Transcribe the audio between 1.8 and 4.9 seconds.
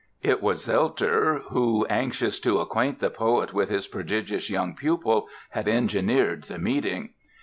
anxious to acquaint the poet with his prodigious young